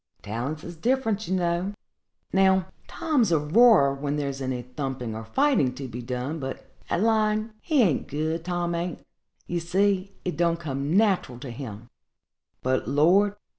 [0.23, 1.73] Talents is different, you know.
[2.33, 7.03] Now, Tom's a roarer when there's any thumping or fighting to be done; but at
[7.03, 8.99] lying he an't good, Tom an't;
[9.45, 11.91] ye see it don't come natural to him;
[12.63, 13.35] but, Lord!